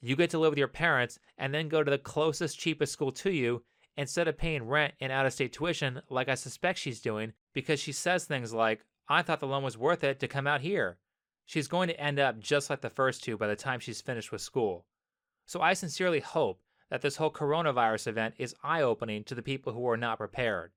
You 0.00 0.16
get 0.16 0.30
to 0.30 0.38
live 0.38 0.50
with 0.50 0.58
your 0.58 0.68
parents 0.68 1.18
and 1.38 1.52
then 1.52 1.68
go 1.68 1.82
to 1.82 1.90
the 1.90 1.98
closest, 1.98 2.58
cheapest 2.58 2.92
school 2.92 3.12
to 3.12 3.30
you 3.30 3.62
instead 3.96 4.28
of 4.28 4.36
paying 4.36 4.66
rent 4.66 4.94
and 5.00 5.12
out 5.12 5.26
of 5.26 5.32
state 5.32 5.52
tuition 5.52 6.02
like 6.10 6.28
I 6.28 6.34
suspect 6.34 6.78
she's 6.78 7.00
doing 7.00 7.32
because 7.52 7.80
she 7.80 7.92
says 7.92 8.24
things 8.24 8.52
like, 8.52 8.84
I 9.08 9.22
thought 9.22 9.40
the 9.40 9.46
loan 9.46 9.62
was 9.62 9.78
worth 9.78 10.04
it 10.04 10.20
to 10.20 10.28
come 10.28 10.46
out 10.46 10.60
here. 10.60 10.98
She's 11.46 11.68
going 11.68 11.88
to 11.88 12.00
end 12.00 12.18
up 12.18 12.40
just 12.40 12.70
like 12.70 12.80
the 12.80 12.90
first 12.90 13.22
two 13.22 13.36
by 13.36 13.46
the 13.46 13.56
time 13.56 13.80
she's 13.80 14.00
finished 14.00 14.32
with 14.32 14.40
school. 14.40 14.86
So 15.46 15.60
I 15.60 15.74
sincerely 15.74 16.20
hope 16.20 16.60
that 16.90 17.02
this 17.02 17.16
whole 17.16 17.30
coronavirus 17.30 18.06
event 18.06 18.34
is 18.38 18.54
eye 18.62 18.82
opening 18.82 19.24
to 19.24 19.34
the 19.34 19.42
people 19.42 19.72
who 19.72 19.88
are 19.88 19.96
not 19.96 20.18
prepared. 20.18 20.72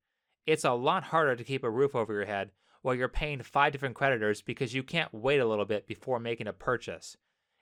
It's 0.46 0.66
a 0.66 0.74
lot 0.74 1.04
harder 1.04 1.36
to 1.36 1.44
keep 1.44 1.64
a 1.64 1.70
roof 1.70 1.96
over 1.96 2.14
your 2.14 2.26
head 2.26 2.52
while 2.82 2.96
you're 2.96 3.08
paying 3.08 3.42
five 3.42 3.72
different 3.72 3.96
creditors 3.96 4.42
because 4.42 4.74
you 4.74 4.84
can't 4.84 5.14
wait 5.14 5.40
a 5.40 5.46
little 5.46 5.66
bit 5.66 5.88
before 5.88 6.20
making 6.20 6.48
a 6.48 6.54
purchase 6.54 7.18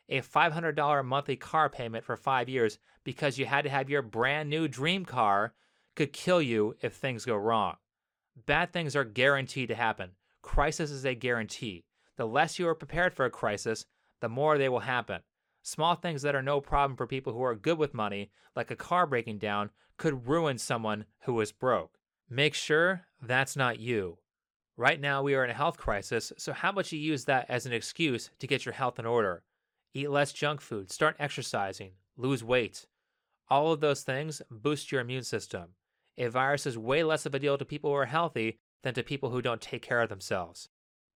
a 0.10 0.22
$500 0.22 1.06
monthly 1.06 1.36
car 1.36 1.70
payment 1.70 2.04
for 2.04 2.16
five 2.16 2.50
years 2.50 2.78
because 3.04 3.38
you 3.38 3.46
had 3.46 3.64
to 3.64 3.70
have 3.70 3.90
your 3.90 4.02
brand 4.02 4.50
new 4.50 4.68
dream 4.68 5.06
car 5.06 5.54
could 5.96 6.14
kill 6.14 6.42
you 6.42 6.76
if 6.82 6.94
things 6.94 7.26
go 7.26 7.36
wrong. 7.36 7.76
Bad 8.46 8.74
things 8.74 8.96
are 8.96 9.06
guaranteed 9.06 9.70
to 9.70 9.76
happen. 9.76 10.12
Crisis 10.42 10.92
is 10.92 11.06
a 11.06 11.16
guarantee. 11.16 11.86
The 12.18 12.28
less 12.28 12.60
you 12.60 12.68
are 12.68 12.76
prepared 12.76 13.14
for 13.14 13.26
a 13.26 13.30
crisis, 13.32 13.86
the 14.22 14.30
more 14.30 14.58
they 14.58 14.70
will 14.70 14.82
happen. 14.82 15.22
Small 15.64 15.96
things 15.96 16.22
that 16.22 16.36
are 16.36 16.44
no 16.44 16.62
problem 16.62 16.96
for 16.96 17.08
people 17.08 17.34
who 17.34 17.44
are 17.44 17.56
good 17.56 17.78
with 17.78 17.94
money, 17.94 18.30
like 18.56 18.70
a 18.70 18.76
car 18.76 19.08
breaking 19.08 19.40
down, 19.40 19.72
could 19.98 20.28
ruin 20.28 20.58
someone 20.58 21.06
who 21.22 21.40
is 21.42 21.52
broke. 21.52 21.98
Make 22.30 22.54
sure 22.54 23.06
that's 23.22 23.56
not 23.56 23.80
you. 23.80 24.20
Right 24.78 25.00
now, 25.00 25.24
we 25.24 25.36
are 25.36 25.44
in 25.44 25.50
a 25.50 25.56
health 25.56 25.78
crisis, 25.78 26.34
so 26.38 26.52
how 26.52 26.70
about 26.70 26.92
you 26.92 27.00
use 27.00 27.26
that 27.26 27.46
as 27.50 27.66
an 27.66 27.74
excuse 27.74 28.30
to 28.40 28.48
get 28.48 28.66
your 28.66 28.74
health 28.74 29.00
in 29.00 29.06
order? 29.06 29.44
Eat 29.96 30.10
less 30.10 30.34
junk 30.34 30.60
food, 30.60 30.92
start 30.92 31.16
exercising, 31.20 31.92
lose 32.18 32.44
weight. 32.44 32.86
All 33.48 33.72
of 33.72 33.80
those 33.80 34.04
things 34.04 34.42
boost 34.52 34.92
your 34.92 35.00
immune 35.00 35.24
system. 35.24 35.70
A 36.18 36.28
virus 36.28 36.66
is 36.66 36.78
way 36.78 37.02
less 37.02 37.26
of 37.26 37.34
a 37.34 37.40
deal 37.40 37.58
to 37.58 37.64
people 37.64 37.90
who 37.92 37.96
are 37.96 38.06
healthy 38.06 38.60
than 38.84 38.94
to 38.96 39.04
people 39.04 39.30
who 39.30 39.42
don't 39.42 39.62
take 39.62 39.82
care 39.82 40.02
of 40.02 40.10
themselves. 40.10 40.68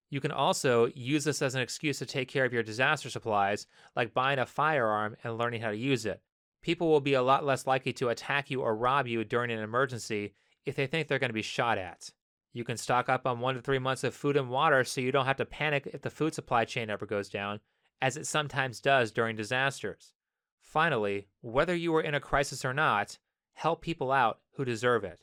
You 0.10 0.22
can 0.22 0.32
also 0.32 0.86
use 0.96 1.26
this 1.26 1.42
as 1.42 1.56
an 1.56 1.62
excuse 1.62 2.00
to 2.00 2.06
take 2.06 2.30
care 2.30 2.46
of 2.46 2.54
your 2.54 2.64
disaster 2.64 3.10
supplies, 3.10 3.68
like 3.98 4.14
buying 4.14 4.40
a 4.40 4.46
firearm 4.46 5.18
and 5.26 5.38
learning 5.38 5.62
how 5.62 5.72
to 5.72 5.78
use 5.78 6.06
it. 6.06 6.22
People 6.62 6.88
will 6.88 7.02
be 7.02 7.16
a 7.16 7.22
lot 7.22 7.46
less 7.46 7.68
likely 7.68 7.92
to 7.92 8.08
attack 8.08 8.50
you 8.50 8.62
or 8.62 8.78
rob 8.78 9.08
you 9.08 9.26
during 9.26 9.52
an 9.52 9.60
emergency 9.60 10.36
if 10.66 10.78
they 10.78 10.88
think 10.88 11.10
they're 11.10 11.20
going 11.20 11.30
to 11.30 11.34
be 11.34 11.42
shot 11.42 11.78
at. 11.78 12.12
You 12.54 12.64
can 12.64 12.78
stock 12.78 13.10
up 13.10 13.28
on 13.28 13.42
one 13.42 13.56
to 13.56 13.62
three 13.62 13.78
months 13.78 14.06
of 14.06 14.16
food 14.16 14.38
and 14.38 14.50
water 14.50 14.86
so 14.86 15.02
you 15.02 15.12
don't 15.12 15.26
have 15.26 15.38
to 15.38 15.46
panic 15.46 15.86
if 15.94 16.02
the 16.02 16.10
food 16.10 16.34
supply 16.34 16.64
chain 16.64 16.90
ever 16.90 17.06
goes 17.06 17.28
down, 17.28 17.60
as 18.02 18.18
it 18.18 18.28
sometimes 18.28 18.80
does 18.80 19.12
during 19.12 19.36
disasters. 19.36 20.14
Finally, 20.62 21.28
whether 21.42 21.76
you 21.76 21.96
are 21.96 22.02
in 22.02 22.14
a 22.14 22.20
crisis 22.20 22.64
or 22.64 22.74
not, 22.74 23.18
help 23.54 23.82
people 23.82 24.12
out 24.12 24.40
who 24.54 24.64
deserve 24.64 25.04
it. 25.04 25.22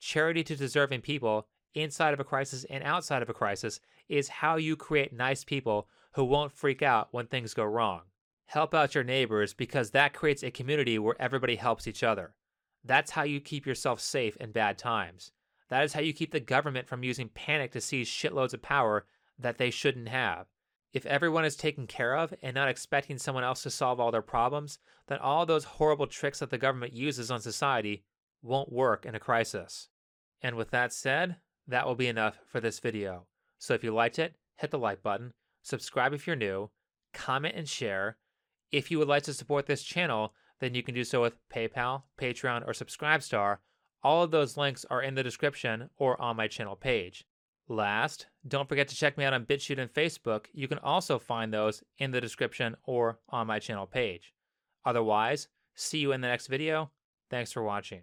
Charity 0.00 0.42
to 0.44 0.56
deserving 0.56 1.00
people, 1.02 1.46
inside 1.74 2.14
of 2.14 2.20
a 2.20 2.24
crisis 2.24 2.64
and 2.70 2.82
outside 2.82 3.22
of 3.22 3.28
a 3.28 3.34
crisis, 3.34 3.80
is 4.08 4.28
how 4.28 4.56
you 4.56 4.76
create 4.76 5.12
nice 5.12 5.44
people 5.44 5.88
who 6.12 6.24
won't 6.24 6.52
freak 6.52 6.82
out 6.82 7.08
when 7.10 7.26
things 7.26 7.54
go 7.54 7.64
wrong. 7.64 8.00
Help 8.46 8.74
out 8.74 8.94
your 8.94 9.04
neighbors 9.04 9.52
because 9.52 9.90
that 9.90 10.14
creates 10.14 10.42
a 10.42 10.50
community 10.50 10.98
where 10.98 11.20
everybody 11.20 11.56
helps 11.56 11.86
each 11.86 12.02
other. 12.02 12.34
That's 12.84 13.10
how 13.10 13.24
you 13.24 13.40
keep 13.40 13.66
yourself 13.66 14.00
safe 14.00 14.36
in 14.36 14.52
bad 14.52 14.78
times. 14.78 15.32
That 15.68 15.84
is 15.84 15.92
how 15.92 16.00
you 16.00 16.12
keep 16.12 16.30
the 16.30 16.40
government 16.40 16.86
from 16.86 17.02
using 17.02 17.28
panic 17.28 17.72
to 17.72 17.80
seize 17.80 18.08
shitloads 18.08 18.54
of 18.54 18.62
power 18.62 19.04
that 19.38 19.58
they 19.58 19.70
shouldn't 19.70 20.08
have. 20.08 20.46
If 20.96 21.04
everyone 21.04 21.44
is 21.44 21.56
taken 21.56 21.86
care 21.86 22.16
of 22.16 22.32
and 22.42 22.54
not 22.54 22.70
expecting 22.70 23.18
someone 23.18 23.44
else 23.44 23.62
to 23.64 23.70
solve 23.70 24.00
all 24.00 24.10
their 24.10 24.22
problems, 24.22 24.78
then 25.08 25.18
all 25.18 25.44
those 25.44 25.64
horrible 25.64 26.06
tricks 26.06 26.38
that 26.38 26.48
the 26.48 26.56
government 26.56 26.94
uses 26.94 27.30
on 27.30 27.42
society 27.42 28.02
won't 28.40 28.72
work 28.72 29.04
in 29.04 29.14
a 29.14 29.20
crisis. 29.20 29.90
And 30.40 30.56
with 30.56 30.70
that 30.70 30.94
said, 30.94 31.36
that 31.68 31.86
will 31.86 31.96
be 31.96 32.06
enough 32.06 32.38
for 32.46 32.60
this 32.60 32.78
video. 32.80 33.26
So 33.58 33.74
if 33.74 33.84
you 33.84 33.92
liked 33.92 34.18
it, 34.18 34.36
hit 34.56 34.70
the 34.70 34.78
like 34.78 35.02
button, 35.02 35.34
subscribe 35.62 36.14
if 36.14 36.26
you're 36.26 36.34
new, 36.34 36.70
comment 37.12 37.56
and 37.58 37.68
share. 37.68 38.16
If 38.72 38.90
you 38.90 38.98
would 38.98 39.06
like 39.06 39.24
to 39.24 39.34
support 39.34 39.66
this 39.66 39.82
channel, 39.82 40.32
then 40.60 40.74
you 40.74 40.82
can 40.82 40.94
do 40.94 41.04
so 41.04 41.20
with 41.20 41.36
PayPal, 41.54 42.04
Patreon, 42.18 42.66
or 42.66 42.72
Subscribestar. 42.72 43.58
All 44.02 44.22
of 44.22 44.30
those 44.30 44.56
links 44.56 44.86
are 44.88 45.02
in 45.02 45.14
the 45.14 45.22
description 45.22 45.90
or 45.98 46.18
on 46.18 46.36
my 46.36 46.48
channel 46.48 46.74
page. 46.74 47.26
Last, 47.68 48.26
don't 48.46 48.68
forget 48.68 48.88
to 48.88 48.94
check 48.94 49.18
me 49.18 49.24
out 49.24 49.32
on 49.32 49.44
BitChute 49.44 49.80
and 49.80 49.92
Facebook. 49.92 50.46
You 50.52 50.68
can 50.68 50.78
also 50.78 51.18
find 51.18 51.52
those 51.52 51.82
in 51.98 52.12
the 52.12 52.20
description 52.20 52.76
or 52.84 53.18
on 53.28 53.48
my 53.48 53.58
channel 53.58 53.86
page. 53.86 54.32
Otherwise, 54.84 55.48
see 55.74 55.98
you 55.98 56.12
in 56.12 56.20
the 56.20 56.28
next 56.28 56.46
video. 56.46 56.90
Thanks 57.28 57.50
for 57.50 57.64
watching. 57.64 58.02